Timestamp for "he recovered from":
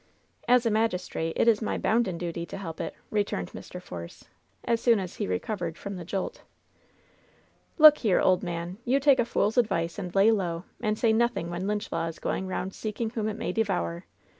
5.17-5.95